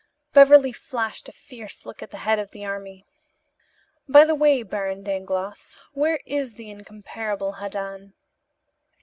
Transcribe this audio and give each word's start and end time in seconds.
Beverly 0.33 0.71
flashed 0.73 1.29
a 1.29 1.31
fierce 1.31 1.85
look 1.85 2.01
at 2.01 2.09
the 2.09 2.17
head 2.25 2.39
of 2.39 2.49
the 2.49 2.65
army. 2.65 3.05
"By 4.09 4.25
the 4.25 4.33
way, 4.33 4.63
Baron 4.63 5.03
Dangloss, 5.03 5.77
where 5.93 6.19
is 6.25 6.55
the 6.55 6.71
incomparable 6.71 7.51
Haddan?" 7.51 8.15